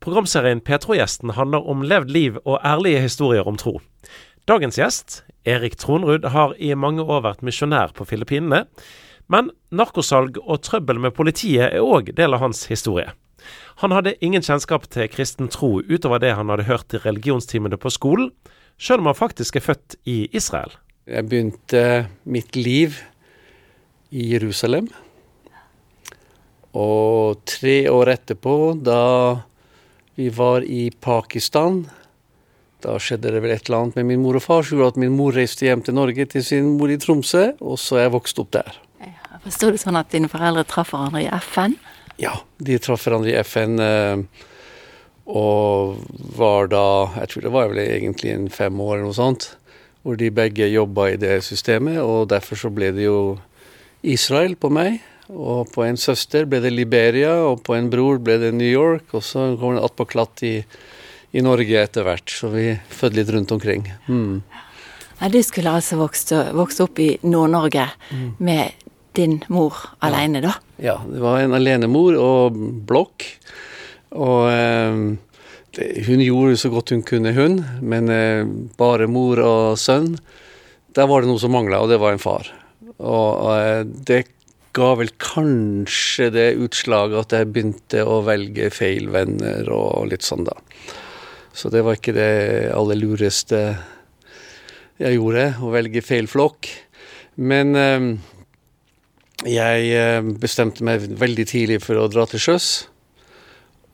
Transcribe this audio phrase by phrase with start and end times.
[0.00, 3.74] Programserien P3-gjesten handler om levd liv og ærlige historier om tro.
[4.48, 8.62] Dagens gjest, Erik Tronrud, har i mange år vært misjonær på Filippinene.
[9.28, 13.12] Men narkosalg og trøbbel med politiet er òg del av hans historie.
[13.84, 17.92] Han hadde ingen kjennskap til kristen tro utover det han hadde hørt i religionstimene på
[17.92, 18.32] skolen,
[18.80, 20.72] sjøl om han faktisk er født i Israel.
[21.04, 21.84] Jeg begynte
[22.24, 22.96] mitt liv
[24.16, 24.88] i Jerusalem.
[26.72, 29.00] Og tre år etterpå, da
[30.18, 31.84] vi var i Pakistan,
[32.80, 35.00] da skjedde det vel et eller annet med min mor og far som gjorde at
[35.02, 38.14] min mor reiste hjem til Norge til sin mor i Tromsø, og så er jeg
[38.16, 38.78] vokst opp der.
[39.04, 41.76] Ja, Forsto det sånn at dine foreldre traff hverandre i FN?
[42.20, 43.76] Ja, de traff hverandre i FN.
[43.80, 44.46] Eh,
[45.30, 46.00] og
[46.34, 49.52] var da Jeg tror det var vel egentlig en fem år eller noe sånt.
[50.02, 53.38] Hvor de begge jobba i det systemet, og derfor så ble det jo
[54.02, 55.00] Israel på meg.
[55.30, 59.12] Og på en søster ble det Liberia, og på en bror ble det New York.
[59.14, 60.56] Og så kom det attpåklatt i,
[61.32, 63.86] i Norge etter hvert, så vi fødte litt rundt omkring.
[64.10, 64.40] Mm.
[65.20, 68.28] Ja, du skulle altså vokse, vokse opp i Nord-Norge mm.
[68.40, 68.86] med
[69.18, 70.54] din mor alene, da?
[70.80, 72.56] Ja, det var en alenemor og
[72.88, 73.26] blokk.
[74.16, 75.02] Og eh,
[76.06, 77.60] hun gjorde så godt hun kunne, hun.
[77.82, 78.42] Men eh,
[78.80, 80.14] bare mor og sønn,
[80.96, 82.50] der var det noe som mangla, og det var en far.
[82.98, 84.24] Og eh, det
[84.76, 90.46] ga vel kanskje det utslaget at jeg begynte å velge feil venner og litt sånn,
[90.46, 90.54] da.
[91.52, 93.60] Så det var ikke det aller lureste
[95.00, 96.68] jeg gjorde, å velge feil flokk.
[97.40, 98.06] Men eh,
[99.48, 102.70] jeg eh, bestemte meg veldig tidlig for å dra til sjøs.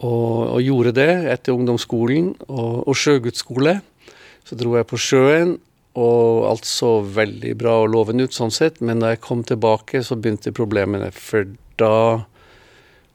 [0.05, 3.79] Og, og gjorde det etter ungdomsskolen og, og sjøgudsskole.
[4.47, 5.57] Så dro jeg på sjøen
[5.97, 10.03] og alt så veldig bra og lovende ut sånn sett, men da jeg kom tilbake,
[10.05, 11.09] så begynte problemene.
[11.15, 11.49] For
[11.81, 12.27] da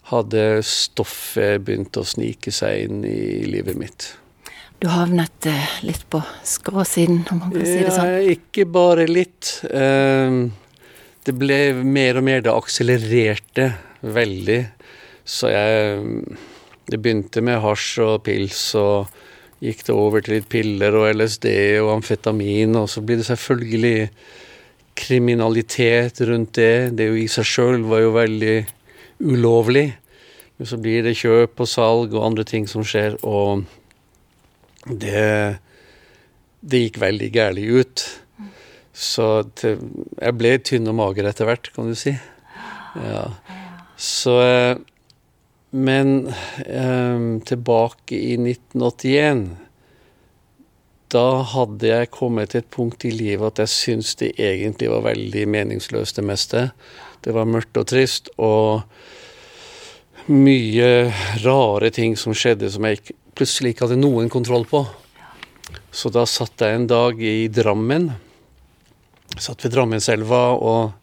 [0.09, 4.07] hadde stoffet begynt å snike seg inn i livet mitt.
[4.81, 8.09] Du havnet eh, litt på skråsiden, om man kan si det sånn?
[8.09, 9.59] Ja, ikke bare litt.
[9.69, 10.37] Eh,
[11.21, 13.67] det ble mer og mer, det akselererte
[14.01, 14.63] veldig.
[15.21, 16.39] Så jeg
[16.91, 19.13] Det begynte med hasj og pils og
[19.61, 21.47] gikk det over til litt piller og LSD
[21.83, 24.09] og amfetamin, og så blir det selvfølgelig
[24.97, 26.91] kriminalitet rundt det.
[26.97, 28.55] Det jo i seg sjøl var jo veldig
[29.21, 29.87] ulovlig.
[30.57, 33.65] Men så blir det kjøp og salg og andre ting som skjer, og
[34.85, 35.59] det
[36.61, 38.01] Det gikk veldig gærlig ut.
[38.93, 39.79] Så til,
[40.21, 42.13] jeg ble tynn og mager etter hvert, kan du si.
[43.01, 43.23] Ja.
[43.97, 44.77] Så eh,
[45.71, 46.27] men
[46.65, 49.43] eh, tilbake i 1981
[51.11, 55.07] Da hadde jeg kommet til et punkt i livet at jeg syntes det egentlig var
[55.09, 56.61] veldig meningsløst, det meste.
[57.23, 58.87] Det var mørkt og trist, og
[60.31, 61.11] mye
[61.43, 64.85] rare ting som skjedde som jeg plutselig ikke hadde noen kontroll på.
[65.91, 68.11] Så da satt jeg en dag i Drammen.
[69.35, 71.00] Satt ved Drammenselva og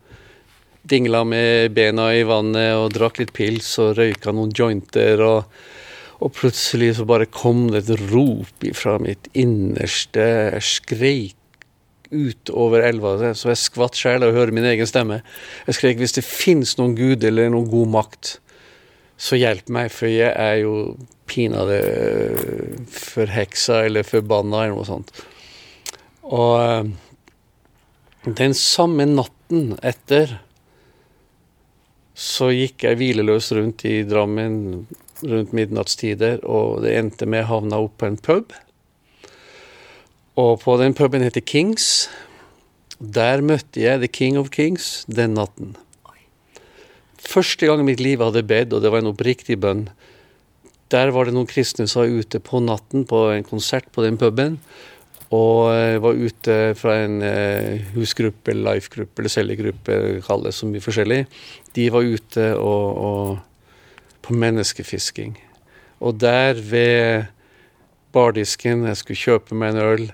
[0.91, 5.23] dingla med bena i vannet og drakk litt pils og røyka noen jointer.
[5.25, 5.59] Og,
[6.25, 10.25] og plutselig så bare kom det et rop fra mitt innerste.
[10.55, 11.35] Jeg skreik
[12.09, 15.21] utover elva, så jeg skvatt sjæl av å høre min egen stemme.
[15.69, 18.39] Jeg skrek hvis det fins noen gud eller noen god makt,
[19.19, 20.95] så hjelp meg, for jeg er jo
[21.29, 21.81] pinadø
[22.89, 25.13] forheksa eller forbanna eller noe sånt.
[26.29, 26.91] Og eh,
[28.39, 30.39] den samme natten etter
[32.19, 34.89] så gikk jeg hvileløs rundt i Drammen
[35.23, 38.55] rundt midnattstider, og det endte med jeg havna opp på en pub.
[40.39, 42.09] Og på den puben heter Kings.
[42.99, 45.77] Der møtte jeg The King of Kings den natten.
[47.19, 49.87] Første gang i mitt liv jeg hadde bedt, og det var en oppriktig bønn.
[50.91, 54.19] Der var det noen kristne som var ute på natten på en konsert på den
[54.19, 54.59] puben.
[55.35, 60.81] Og jeg var ute fra en eh, husgruppe, life-gruppe eller cellegruppe, kall det så mye
[60.81, 61.21] forskjellig.
[61.77, 65.37] De var ute og, og på menneskefisking.
[66.01, 67.29] Og der ved
[68.17, 70.07] bardisken, jeg skulle kjøpe meg en øl,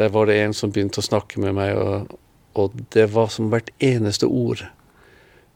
[0.00, 2.14] der var det en som begynte å snakke med meg, og,
[2.56, 4.64] og det var som hvert eneste ord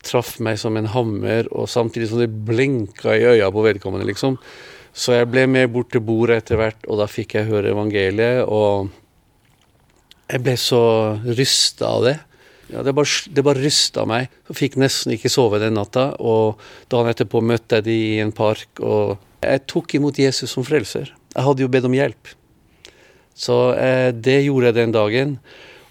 [0.06, 4.36] traff meg som en hammer, og samtidig som det blinka i øya på vedkommende, liksom.
[4.96, 8.44] Så jeg ble med bort til bordet etter hvert, og da fikk jeg høre evangeliet.
[8.44, 8.92] og
[10.26, 10.80] jeg ble så
[11.26, 12.16] rysta av det.
[12.72, 14.32] Ja, det bare, det bare rysta meg.
[14.48, 16.08] Jeg fikk nesten ikke sove den natta.
[16.18, 16.58] Og
[16.90, 21.12] dagen etterpå møtte jeg de i en park, og jeg tok imot Jesus som frelser.
[21.36, 22.32] Jeg hadde jo bedt om hjelp.
[23.36, 25.38] Så eh, det gjorde jeg den dagen.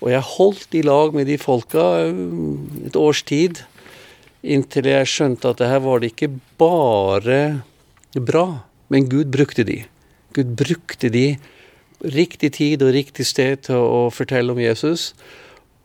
[0.01, 2.21] Og jeg holdt i lag med de folka eh,
[2.89, 3.63] et års tid,
[4.45, 7.39] inntil jeg skjønte at det her var det ikke bare
[8.19, 8.47] bra.
[8.91, 9.83] Men Gud brukte de.
[10.35, 11.27] Gud brukte de
[12.01, 15.13] riktig tid og riktig sted til å fortelle om Jesus.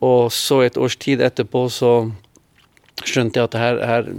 [0.01, 1.93] Og så et års tid etterpå så
[3.05, 4.11] skjønte jeg at her, her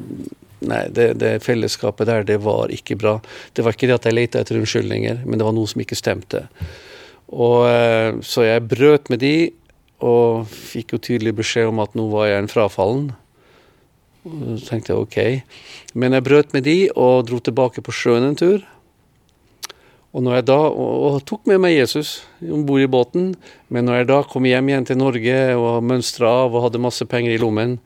[0.62, 3.16] Nei, det, det, fellesskapet der, det var ikke bra.
[3.50, 5.98] Det var ikke det at jeg lette etter unnskyldninger, men det var noe som ikke
[5.98, 6.44] stemte.
[7.34, 9.50] Og eh, Så jeg brøt med de,
[10.06, 13.10] og fikk jo tydelig beskjed om at nå var jeg en frafallen.
[14.22, 15.18] Så tenkte jeg ok.
[15.98, 18.62] Men jeg brøt med de og dro tilbake på sjøen en tur.
[20.12, 23.30] Og, når jeg da, og, tok med meg Jesus om bord i båten.
[23.72, 27.06] Men når jeg da kom hjem igjen til Norge og mønstra av og hadde masse
[27.08, 27.78] penger i lommen,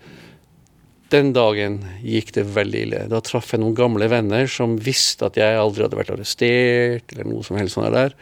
[1.15, 3.05] den dagen gikk det veldig ille.
[3.13, 7.31] Da traff jeg noen gamle venner som visste at jeg aldri hadde vært arrestert, eller
[7.31, 8.17] noe som helst sånt der.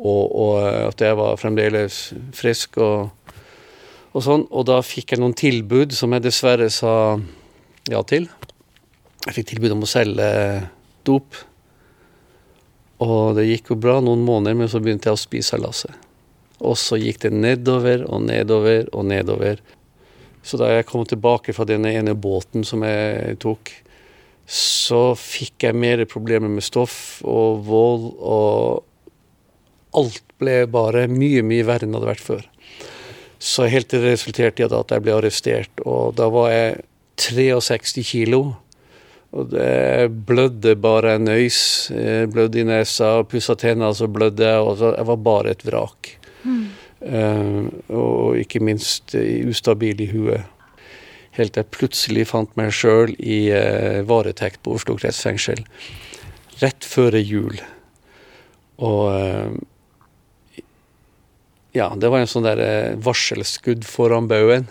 [0.00, 1.98] Og, og at jeg var fremdeles
[2.34, 3.36] frisk og,
[4.16, 4.48] og sånn.
[4.48, 6.94] Og da fikk jeg noen tilbud som jeg dessverre sa
[7.92, 8.30] ja til.
[9.26, 10.30] Jeg fikk tilbud om å selge
[11.04, 11.36] dop
[13.02, 15.94] og det gikk jo bra noen måneder, men så begynte jeg å spise lasset.
[16.64, 19.58] Og så gikk det nedover og nedover og nedover.
[20.44, 23.72] Så da jeg kom tilbake fra denne ene båten som jeg tok,
[24.46, 28.84] så fikk jeg mer problemer med stoff og vold, og
[29.96, 32.44] alt ble bare mye, mye verre enn det hadde vært før.
[33.40, 36.84] Så helt til det resulterte i at jeg ble arrestert, og da var jeg
[37.20, 38.42] 63 kilo.
[39.34, 41.90] Og det blødde bare en øys.
[41.90, 44.62] Jeg Blødde i nesa, pussa tenna, så blødde jeg.
[44.62, 46.10] Og jeg var bare et vrak.
[46.44, 46.64] Mm.
[47.04, 50.46] Uh, og ikke minst ustabil i huet.
[51.34, 55.64] Helt til jeg plutselig fant meg sjøl i uh, varetekt på Oslo kretsfengsel.
[56.62, 57.58] Rett før jul.
[58.78, 59.62] Og uh,
[61.74, 64.68] Ja, det var en sånn der varselskudd foran baugen.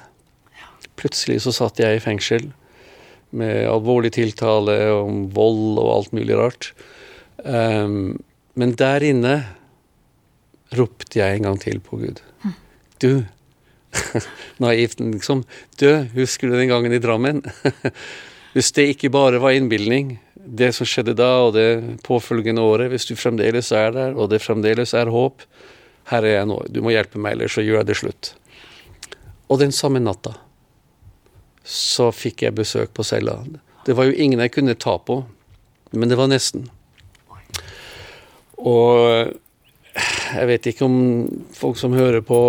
[0.95, 2.53] Plutselig så satt jeg i fengsel
[3.33, 6.71] med alvorlig tiltale om vold og alt mulig rart.
[7.43, 8.19] Um,
[8.59, 9.35] men der inne
[10.77, 12.21] ropte jeg en gang til på Gud.
[13.01, 13.25] Du
[14.63, 15.43] Naivt, liksom.
[15.77, 17.43] Du, husker du den gangen i Drammen?
[18.55, 23.05] hvis det ikke bare var innbilning, det som skjedde da og det påfølgende året, hvis
[23.09, 25.45] du fremdeles er der, og det fremdeles er håp,
[26.11, 28.33] her er jeg nå, du må hjelpe meg, ellers så gjør jeg det slutt.
[29.47, 30.35] Og den samme natta
[31.63, 33.37] så fikk jeg besøk på cella.
[33.87, 35.23] Det var jo ingen jeg kunne ta på,
[35.91, 36.67] men det var nesten.
[38.63, 39.33] Og
[40.33, 40.97] jeg vet ikke om
[41.55, 42.39] folk som hører på,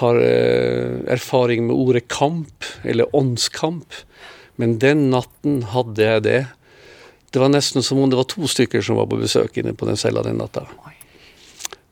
[0.00, 3.94] har eh, erfaring med ordet kamp, eller åndskamp,
[4.60, 6.42] men den natten hadde jeg det.
[7.32, 9.88] Det var nesten som om det var to stykker som var på besøk inne på
[9.88, 10.66] den cella den natta.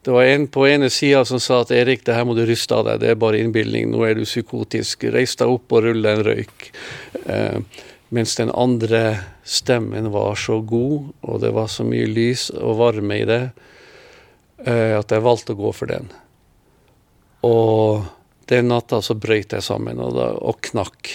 [0.04, 2.76] Det var en på ene sida som sa at Erik, det her må du ryste
[2.76, 6.04] av deg, det er bare innbilning, nå er du psykotisk, reis deg opp og rull
[6.04, 6.66] en røyk.
[7.24, 7.62] Eh,
[8.12, 9.00] mens den andre
[9.48, 13.40] stemmen var så god, og det var så mye lys og varme i det,
[14.66, 16.12] eh, at jeg valgte å gå for den.
[17.48, 18.04] Og
[18.52, 21.14] den natta så brøyt jeg sammen og, da, og knakk.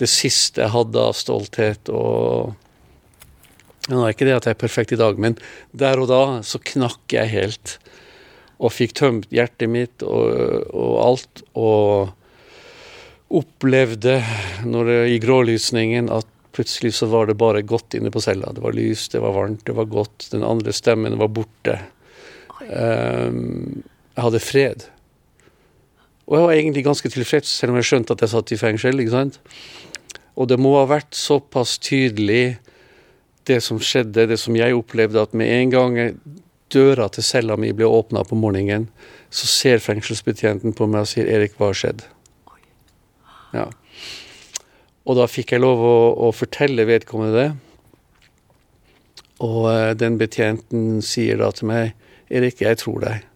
[0.00, 2.56] Det siste jeg hadde av stolthet og
[3.86, 5.36] Nå er ikke det at jeg er perfekt i dag, men
[5.70, 7.76] der og da så knakk jeg helt
[8.56, 11.42] og fikk tømt hjertet mitt og, og alt.
[11.58, 14.20] Og opplevde
[14.64, 18.52] når i grålysningen at plutselig så var det bare godt inne på cella.
[18.54, 20.30] Det var lys, det var varmt, det var godt.
[20.32, 21.80] Den andre stemmen var borte.
[22.64, 23.82] Um,
[24.16, 24.86] jeg hadde fred.
[26.26, 29.02] Og jeg var egentlig ganske tilfreds, selv om jeg skjønte at jeg satt i fengsel.
[29.02, 29.36] ikke sant?
[30.36, 32.56] Og det må ha vært såpass tydelig,
[33.46, 35.98] det som skjedde, det som jeg opplevde, at med en gang
[36.72, 38.88] døra til cella mi blir åpna på morgenen,
[39.30, 42.06] så ser fengselsbetjenten på meg og sier 'Erik, hva har skjedd?'
[43.54, 43.70] Ja.
[45.06, 47.50] Og da fikk jeg lov å, å fortelle vedkommende det.
[49.44, 51.94] Og uh, den betjenten sier da til meg
[52.30, 53.26] 'Erik, jeg tror deg'.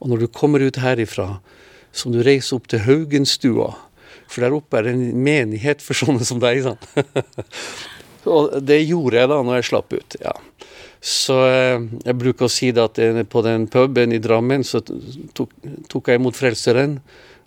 [0.00, 1.40] Og når du kommer ut herifra,
[1.92, 3.74] så må du reise opp til Haugenstua.
[4.30, 6.62] For der oppe er det en menighet for sånne som deg.
[6.64, 6.86] sant?
[8.32, 10.16] og det gjorde jeg da når jeg slapp ut.
[10.22, 10.34] ja.
[11.02, 13.00] Så eh, jeg bruker å si at
[13.32, 15.50] på den puben i Drammen så tok,
[15.90, 17.00] tok jeg imot Frelseren.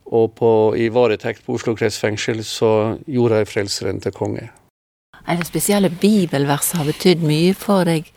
[0.05, 2.69] Og på, i varetekt på Oslo kretsfengsel så
[3.09, 4.51] gjorde jeg Frelseren til konge.
[5.25, 8.11] Er det spesielle bibelvers har betydd mye for deg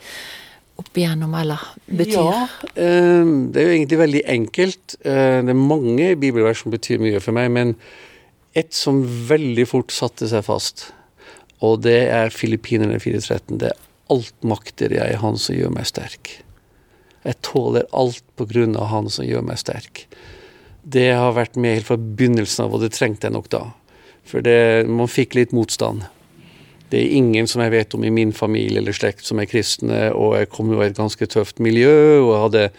[0.78, 2.18] opp igjennom, eller betyr?
[2.18, 2.42] Ja,
[2.74, 4.98] eh, det er jo egentlig veldig enkelt.
[5.00, 7.74] Eh, det er mange bibelvers som betyr mye for meg, men
[8.58, 10.90] et som veldig fort satte seg fast,
[11.64, 13.58] og det er Filippinerne 413.
[13.62, 16.38] Det er alt makter jeg Han som gjør meg sterk.
[17.24, 20.06] Jeg tåler alt på grunn av Han som gjør meg sterk.
[20.82, 23.64] Det har vært med helt fra begynnelsen av, og det trengte jeg nok da.
[24.28, 26.06] For det, man fikk litt motstand.
[26.88, 30.08] Det er ingen som jeg vet om i min familie eller slekt som er kristne,
[30.16, 32.70] og jeg kom jo i et ganske tøft miljø og hadde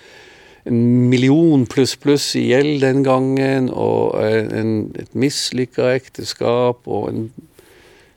[0.69, 7.29] en million pluss pluss i gjeld den gangen, og en, et mislykka ekteskap og en,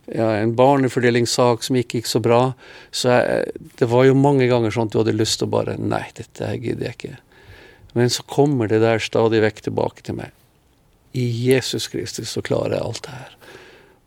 [0.06, 2.40] ja, en barnefordelingssak som ikke gikk så bra.
[2.90, 5.76] Så jeg, det var jo mange ganger sånn at du hadde lyst til å bare
[5.78, 7.18] Nei, dette gidder jeg ikke.
[7.98, 10.32] Men så kommer det der stadig vekk tilbake til meg.
[11.12, 13.34] I Jesus Kristus så klarer jeg alt det her.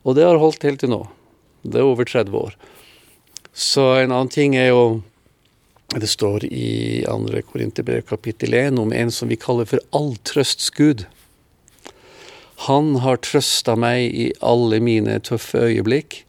[0.05, 1.03] Og det har holdt helt til nå.
[1.65, 2.55] Det er over 30 år.
[3.55, 4.85] Så en annen ting er jo
[5.95, 7.41] det står i 2.
[7.51, 11.05] Korinterbrev kapittel 1 om en som vi kaller for alltrøstsgud.
[12.65, 16.21] Han har trøsta meg i alle mine tøffe øyeblikk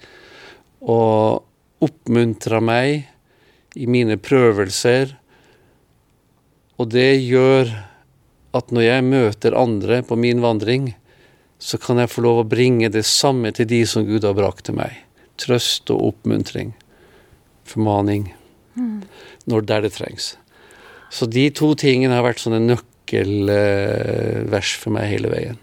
[0.82, 1.44] og
[1.84, 3.06] oppmuntra meg
[3.78, 5.14] i mine prøvelser.
[6.76, 7.70] Og det gjør
[8.56, 10.94] at når jeg møter andre på min vandring,
[11.58, 14.66] så kan jeg få lov å bringe det samme til de som Gud har brakt
[14.68, 14.98] til meg.
[15.40, 16.74] Trøst og oppmuntring.
[17.68, 18.32] Formaning.
[18.76, 19.06] Mm
[19.46, 20.34] når der det trengs.
[21.10, 25.56] Så de to tingene har vært sånne nøkkelvers for meg hele veien.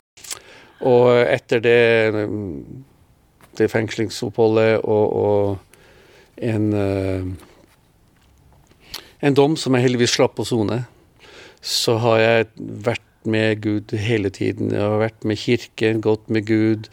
[0.83, 1.79] Og etter det,
[3.59, 5.57] det fengslingsoppholdet og, og
[6.43, 7.23] en, eh,
[9.23, 10.83] en dom som jeg heldigvis slapp å sone,
[11.63, 12.47] så har jeg
[12.89, 14.73] vært med Gud hele tiden.
[14.73, 16.89] Jeg har vært med kirken, gått med Gud.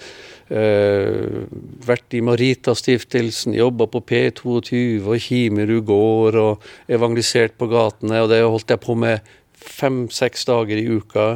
[0.50, 1.46] Uh,
[1.86, 8.18] vært i Maritastiftelsen, jobba på P22 og Kimerud gård og evangelisert på gatene.
[8.24, 11.28] Og det holdt jeg på med fem-seks dager i uka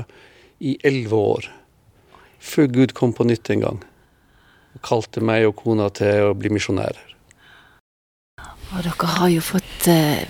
[0.58, 1.46] i elleve år.
[2.44, 3.82] Før Gud kom på nytt en gang
[4.74, 7.02] og kalte meg og kona til å bli misjonærer.
[8.74, 10.24] Og dere har jo fått eh,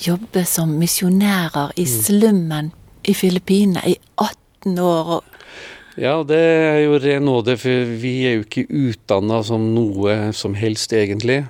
[0.00, 1.92] jobbe som misjonærer i mm.
[1.92, 2.70] slummen
[3.04, 5.20] i Filippinene i 18 år.
[6.00, 10.56] Ja, det er jo ren nåde, for vi er jo ikke utdanna som noe som
[10.58, 11.44] helst, egentlig.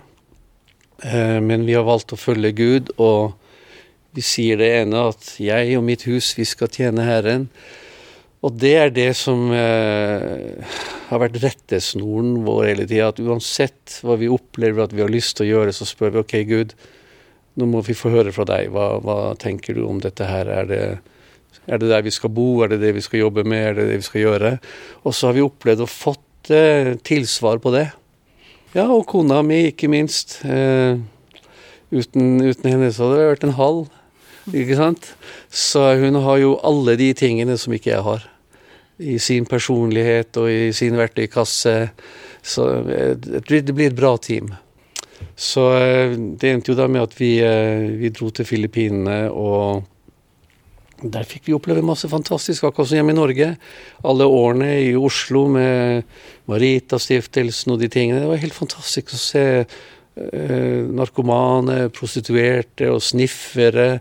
[1.01, 3.39] Eh, men vi har valgt å følge Gud, og
[4.15, 7.49] vi sier det ene at 'jeg og mitt hus, vi skal tjene Herren'.
[8.45, 10.75] Og det er det som eh,
[11.09, 13.09] har vært rettesnoren vår hele tida.
[13.15, 16.21] At uansett hva vi opplever at vi har lyst til å gjøre, så spør vi
[16.21, 16.77] OK, Gud,
[17.57, 18.69] nå må vi få høre fra deg.
[18.75, 20.51] Hva, hva tenker du om dette her?
[20.53, 20.85] Er det
[21.65, 22.63] er det der vi skal bo?
[22.63, 23.63] Er det det vi skal jobbe med?
[23.71, 24.51] Er det det vi skal gjøre?
[25.05, 27.87] Og så har vi opplevd å fått eh, tilsvar på det.
[28.75, 30.41] Ja, og kona mi, ikke minst.
[30.45, 31.01] Eh,
[31.95, 33.89] uten, uten, henne så hadde det vært en halv.
[34.53, 35.15] Ikke sant?
[35.49, 38.29] Så hun har jo alle de tingene som ikke jeg har.
[39.03, 41.75] I sin personlighet og i sin verktøykasse.
[42.45, 44.53] Så eh, det blir et bra team.
[45.37, 49.91] Så eh, det endte jo da med at vi, eh, vi dro til Filippinene og
[51.05, 53.49] der fikk vi oppleve masse fantastisk, akkurat som hjemme i Norge.
[54.09, 56.07] Alle årene i Oslo med
[56.49, 58.23] Marita-stiftelsen og de tingene.
[58.23, 59.45] Det var helt fantastisk å se
[60.15, 63.99] narkomane, prostituerte og sniffere.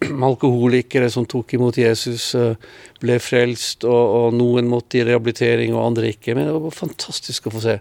[0.30, 2.56] Alkoholikere som tok imot Jesus, eh,
[3.02, 6.36] ble frelst, og, og, noen måtte i rehabilitering, og andre ikke.
[6.36, 7.78] Men det var fantastisk å få se.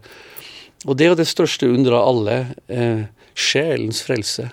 [0.87, 2.39] Og det er jo det største underet av alle.
[2.71, 3.03] Eh,
[3.39, 4.49] sjelens frelse.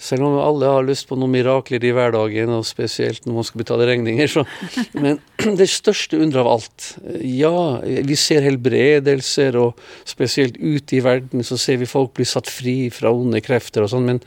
[0.00, 3.60] Selv om alle har lyst på noen mirakler i hverdagen, og spesielt når man skal
[3.60, 4.30] betale regninger.
[4.32, 4.46] Så.
[5.02, 5.20] Men
[5.60, 6.88] det største underet av alt
[7.26, 7.52] Ja,
[7.84, 12.78] vi ser helbredelser, og spesielt ute i verden så ser vi folk bli satt fri
[12.94, 14.24] fra onde krefter og sånn, men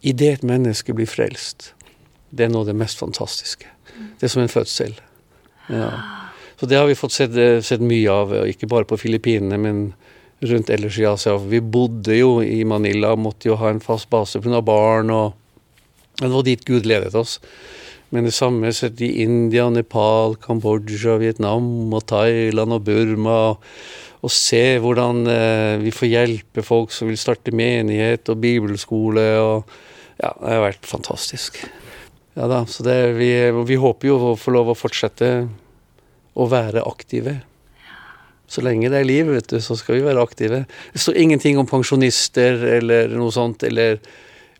[0.00, 1.72] idet et menneske blir frelst,
[2.30, 3.68] det er noe av det mest fantastiske.
[4.20, 4.94] Det er som en fødsel.
[5.68, 5.90] Ja.
[6.60, 9.82] Så det har vi fått sett, sett mye av, ikke bare på Filippinene, men
[10.40, 11.36] rundt ellers i Asia.
[11.36, 14.60] Vi bodde jo i Manila og måtte jo ha en fast base pga.
[14.60, 15.10] barn.
[15.10, 15.34] og
[16.20, 17.38] Det var dit Gud ledet oss.
[18.10, 23.56] Men det samme sett i India, Nepal, Kambodsja, Vietnam og Thailand og Burma.
[24.20, 29.28] Og se hvordan eh, vi får hjelpe folk som vil starte menighet og bibelskole.
[29.38, 29.64] og
[30.20, 31.62] Ja, det har vært fantastisk.
[32.38, 33.30] Ja da, så det, vi,
[33.66, 35.30] vi håper jo å få lov å fortsette
[36.38, 37.40] å være aktive.
[38.50, 40.64] Så lenge det er liv, vet du, så skal vi være aktive.
[40.92, 44.00] Det står ingenting om pensjonister eller noe sånt, eller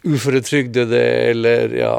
[0.07, 1.01] uføretrygdede,
[1.31, 1.95] eller ja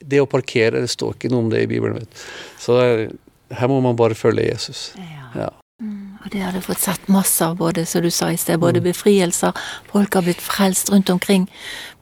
[0.00, 2.22] Det å parkere, det står ikke noe om det i Bibelen, vet du.
[2.58, 4.90] Så her må man bare følge Jesus.
[4.96, 5.28] Ja.
[5.44, 5.50] ja.
[5.80, 8.58] Mm, og det har du fått sett masse av, både som du sa i sted,
[8.60, 8.88] både mm.
[8.90, 9.56] befrielser
[9.92, 11.46] Folk har blitt frelst rundt omkring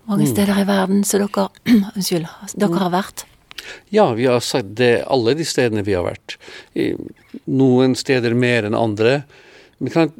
[0.08, 0.30] mange mm.
[0.32, 1.48] steder i verden, så dere
[1.96, 2.28] Unnskyld.
[2.58, 3.26] Dere har vært.
[3.92, 6.38] Ja, vi har sagt det alle de stedene vi har vært.
[6.78, 6.92] I
[7.50, 9.22] noen steder mer enn andre.
[9.78, 10.12] Men kan,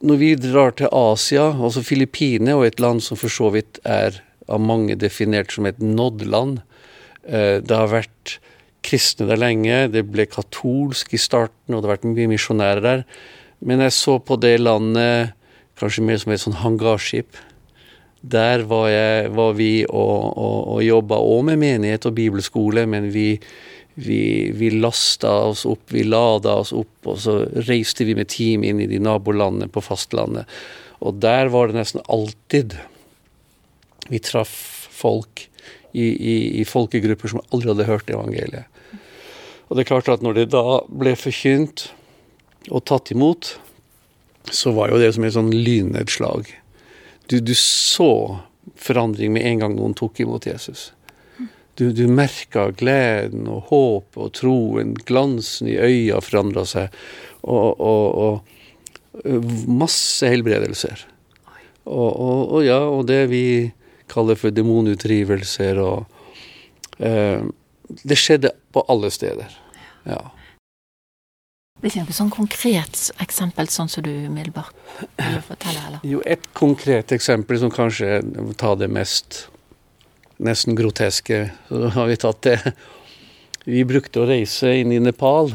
[0.00, 4.22] når vi drar til Asia, altså Filippinene, og et land som for så vidt er
[4.50, 6.58] av mange definert som et nådd-land
[7.28, 8.38] eh, Det har vært
[8.82, 13.04] kristne der lenge, det ble katolsk i starten, og det har vært mye misjonærer der.
[13.60, 15.36] Men jeg så på det landet
[15.80, 17.36] kanskje mer som et sånn hangarskip.
[18.20, 23.08] Der var, jeg, var vi og, og, og jobba òg med menighet og bibelskole, men
[23.14, 23.32] vi,
[23.96, 24.22] vi,
[24.52, 28.82] vi lasta oss opp, vi lada oss opp, og så reiste vi med team inn
[28.84, 30.50] i de nabolandene på fastlandet.
[31.00, 32.76] Og der var det nesten alltid
[34.10, 34.52] vi traff
[34.90, 35.46] folk
[35.92, 38.68] i, i, i folkegrupper som aldri hadde hørt evangeliet.
[39.70, 41.88] Og det er klart at når det da ble forkynt
[42.68, 43.54] og tatt imot,
[44.50, 46.50] så var jo det som et sånn lynnedslag.
[47.30, 48.38] Du, du så
[48.74, 50.90] forandring med en gang noen tok imot Jesus.
[51.78, 56.96] Du, du merka gleden og håpet og troen, glansen i øya forandra seg,
[57.40, 58.56] og, og, og,
[59.70, 61.06] masse helbredelser.
[61.86, 63.44] Og, og, ja, og det vi
[64.10, 66.04] kaller for demonutdrivelser og
[66.98, 67.42] eh,
[68.06, 69.54] Det skjedde på alle steder.
[70.06, 70.20] Ja.
[71.80, 74.76] Det er ikke noe sånn konkret eksempel sånn som du umiddelbart
[75.16, 75.80] vil fortelle?
[75.88, 76.02] eller?
[76.04, 78.18] Jo, et konkret eksempel som kanskje
[78.60, 79.46] tar det mest
[80.40, 82.58] nesten groteske, så har vi tatt det.
[83.64, 85.54] Vi brukte å reise inn i Nepal.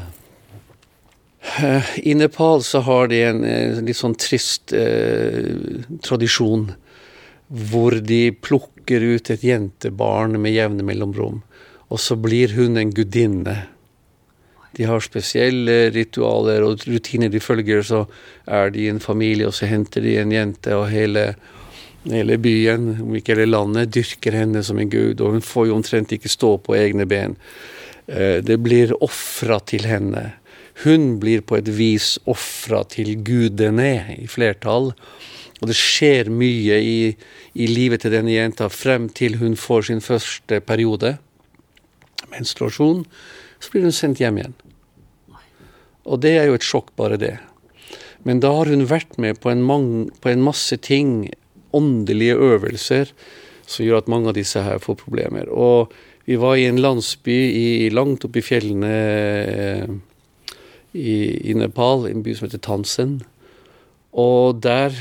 [1.61, 6.71] Eh, I Nepal så har de en eh, litt sånn trist eh, tradisjon
[7.69, 11.43] hvor de plukker ut et jentebarn med jevne mellomrom,
[11.93, 13.59] og så blir hun en gudinne
[14.75, 17.83] de har spesielle ritualer og rutiner de følger.
[17.85, 18.03] Så
[18.47, 21.29] er de en familie, og så henter de en jente, og hele,
[22.03, 25.21] hele byen, om ikke hele landet, dyrker henne som en gud.
[25.21, 27.37] Og hun får jo omtrent ikke stå på egne ben.
[28.07, 30.33] Eh, det blir ofra til henne.
[30.83, 34.91] Hun blir på et vis ofra til gudene, i flertall.
[35.61, 36.97] Og det skjer mye i,
[37.55, 41.15] i livet til denne jenta frem til hun får sin første periode,
[42.33, 43.05] menstruasjon.
[43.63, 44.57] Så blir hun sendt hjem igjen.
[46.05, 47.35] Og det er jo et sjokk, bare det.
[48.25, 51.29] Men da har hun vært med på en, mange, på en masse ting,
[51.75, 53.11] åndelige øvelser,
[53.65, 55.49] som gjør at mange av disse her får problemer.
[55.49, 55.93] Og
[56.25, 59.91] vi var i en landsby i, langt oppe i fjellene eh,
[60.97, 61.17] i,
[61.51, 63.19] i, Nepal, en by som heter Tansen.
[64.17, 64.95] Og der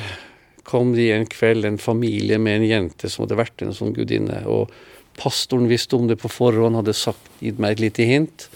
[0.68, 4.42] kom de en kveld, en familie med en jente som hadde vært en sånn gudinne.
[4.50, 4.72] Og
[5.20, 8.48] pastoren visste om det på forhånd, hadde sagt, gitt meg et lite hint.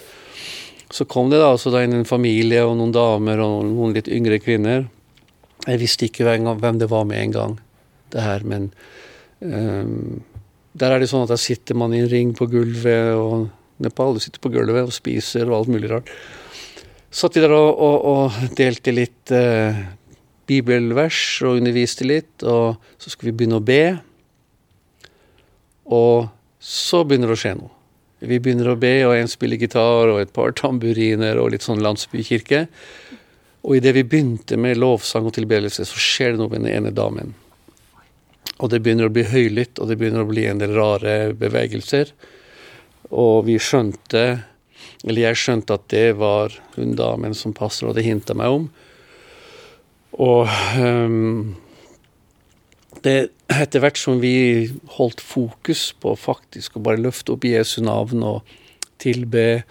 [0.89, 4.39] Så kom det da altså inn en familie og noen damer og noen litt yngre
[4.41, 4.87] kvinner.
[5.67, 7.55] Jeg visste ikke hvem det var med en gang,
[8.13, 8.71] det her, men
[9.43, 10.23] um,
[10.79, 13.49] Der er det sånn at der sitter man i en ring på gulvet, og
[13.83, 16.09] Nepal du sitter på gulvet og spiser og alt mulig rart.
[17.11, 19.77] Satt vi der og, og, og delte litt uh,
[20.49, 23.83] bibelvers og underviste litt, og så skulle vi begynne å be.
[25.89, 26.29] Og
[26.61, 27.78] så begynner det å skje noe.
[28.19, 31.83] Vi begynner å be, og en spiller gitar, og et par tamburiner, og litt sånn
[31.83, 32.65] landsbykirke.
[33.63, 36.91] Og idet vi begynte med lovsang og tilbedelse, så skjer det noe med den ene
[36.95, 37.33] damen.
[38.59, 42.11] Og det begynner å bli høylytt, og det begynner å bli en del rare bevegelser.
[43.15, 44.25] Og vi skjønte,
[45.05, 48.67] eller jeg skjønte at det var hun damen som pastor hadde hinta meg om.
[50.19, 51.55] Og um,
[53.05, 53.17] det,
[53.51, 58.57] etter hvert som vi holdt fokus på faktisk å bare løfte opp Jesu navn og
[58.99, 59.63] tilbe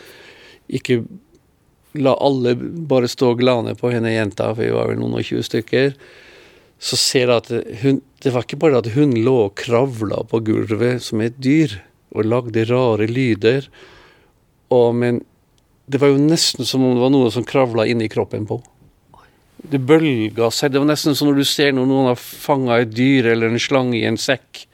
[0.68, 1.02] Ikke
[1.96, 5.44] la alle bare stå glane på henne jenta, for vi var vel noen og tjue
[5.44, 5.94] stykker.
[6.78, 10.40] Så ser jeg at hun Det var ikke bare at hun lå og kravla på
[10.44, 11.78] gulvet som et dyr
[12.10, 13.68] og lagde rare lyder,
[14.74, 15.20] og, men
[15.86, 18.77] det var jo nesten som om det var noe som kravla inni kroppen på henne.
[19.58, 20.72] Det bølga seg.
[20.72, 23.62] Det var nesten som når du ser når noen har fanga et dyr eller en
[23.62, 24.64] slange i en sekk.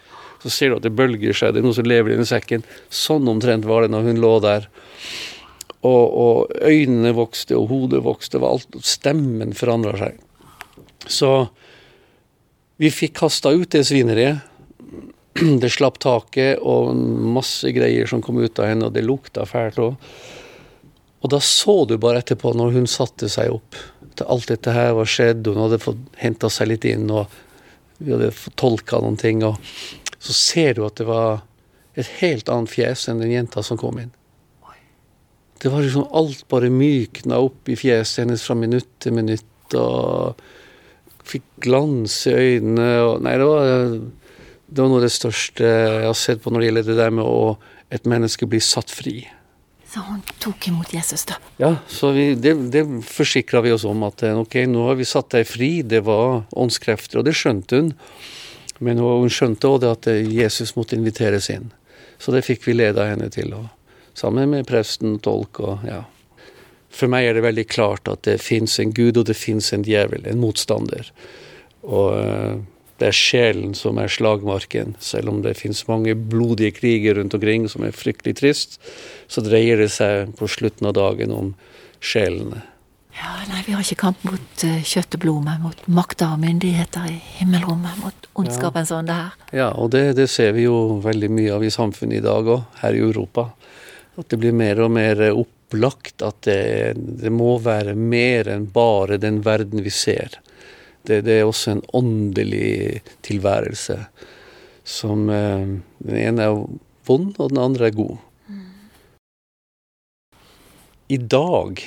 [0.45, 1.55] Så ser du at det bølger seg.
[1.55, 2.67] Det er noe som lever i den sekken.
[2.93, 4.69] Sånn omtrent var det når hun lå der.
[5.85, 10.21] Og, og øynene vokste, og hodet vokste, og alt, stemmen forandra seg.
[11.09, 11.31] Så
[12.81, 14.51] vi fikk kasta ut det svineriet.
[15.35, 16.95] Det slapp taket, og
[17.35, 19.97] masse greier som kom ut av henne, og det lukta fælt òg.
[21.25, 24.93] Og da så du bare etterpå, når hun satte seg opp at alt dette her
[24.99, 27.33] var skjedd, hun hadde fått henta seg litt inn, og
[27.99, 29.57] vi hadde fått tolka noen ting, og
[30.21, 31.41] så ser du at det var
[31.97, 34.13] et helt annet fjes enn den jenta som kom inn.
[35.63, 40.37] Det var liksom alt bare mykna opp i fjeset hennes fra minutt til minutt, og
[41.25, 43.95] fikk glans i øynene, og Nei, det var,
[44.69, 47.17] det var noe av det største jeg har sett på når det gjelder det der
[47.17, 47.55] med å
[47.95, 49.23] et menneske blir satt fri.
[49.95, 51.35] Så hun tok imot Jesus, da?
[51.57, 55.07] Ja, så vi, det, det forsikra vi oss om at eh, ok, nå har vi
[55.07, 55.69] satt deg fri.
[55.87, 57.93] Det var åndskrefter, og det skjønte hun.
[58.83, 61.69] Men hun skjønte òg at eh, Jesus måtte inviteres inn.
[62.19, 63.55] Så det fikk vi leda henne til,
[64.19, 66.03] sammen med presten, tolk og ja.
[66.95, 69.87] For meg er det veldig klart at det fins en gud, og det fins en
[69.87, 71.15] djevel, en motstander.
[71.87, 72.59] Og eh,
[73.01, 74.95] det er sjelen som er slagmarken.
[75.03, 78.79] Selv om det finnes mange blodige kriger rundt omkring som er fryktelig trist,
[79.27, 81.53] så dreier det seg på slutten av dagen om
[82.05, 82.63] sjelene.
[83.15, 86.41] Ja, nei, vi har ikke kamp mot uh, kjøtt og blod, men mot makter og
[86.43, 87.99] myndigheter i himmelrommet.
[88.03, 89.37] Mot ondskapen sånn det her.
[89.55, 92.65] Ja, og det, det, ser vi jo veldig mye av i samfunnet i dag òg,
[92.83, 93.53] her i Europa.
[94.19, 99.19] At det blir mer og mer opplagt at det, det må være mer enn bare
[99.23, 100.41] den verden vi ser.
[101.05, 103.99] Det, det er også en åndelig tilværelse
[104.85, 105.67] som eh,
[106.05, 106.63] Den ene er
[107.09, 108.17] vond, og den andre er god.
[111.09, 111.81] I dag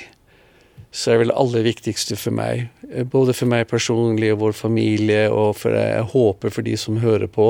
[0.94, 4.56] så er vel det aller viktigste for meg, eh, både for meg personlig og vår
[4.56, 7.48] familie, og for jeg håper for de som hører på,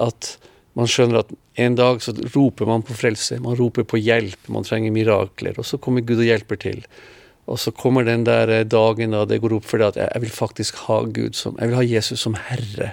[0.00, 0.34] at
[0.78, 4.66] man skjønner at en dag så roper man på frelse, man roper på hjelp, man
[4.66, 6.84] trenger mirakler, og så kommer Gud og hjelper til.
[7.50, 10.24] Og så kommer den der eh, dagen da det går opp for deg at jeg
[10.24, 12.92] vil faktisk ha Gud som Jeg vil ha Jesus som herre.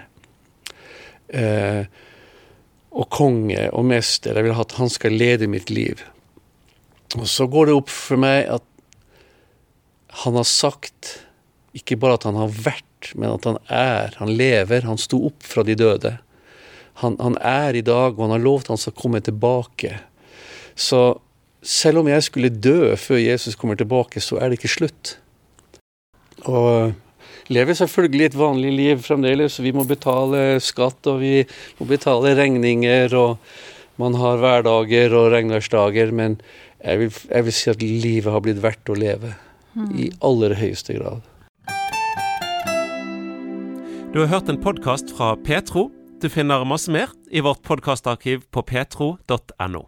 [1.30, 1.86] Eh,
[2.98, 4.34] og konge og mester.
[4.34, 6.02] Jeg vil ha at han skal lede mitt liv.
[7.16, 8.66] Og så går det opp for meg at
[10.24, 11.20] han har sagt
[11.78, 14.16] ikke bare at han har vært, men at han er.
[14.18, 14.88] Han lever.
[14.88, 16.16] Han sto opp fra de døde.
[17.04, 20.00] Han, han er i dag, og han har lovt han skal komme tilbake.
[20.74, 21.20] Så
[21.68, 25.18] selv om jeg skulle dø før Jesus kommer tilbake, så er det ikke slutt.
[26.48, 26.94] Og
[27.52, 29.60] lever selvfølgelig et vanlig liv fremdeles.
[29.64, 31.42] Vi må betale skatt, og vi
[31.80, 33.38] må betale regninger, og
[34.00, 36.40] man har hverdager og regnværsdager, men
[36.84, 39.34] jeg vil, jeg vil si at livet har blitt verdt å leve
[39.98, 41.26] i aller høyeste grad.
[44.14, 45.90] Du har hørt en podkast fra Petro.
[46.22, 49.86] Du finner masse mer i vårt podkastarkiv på petro.no.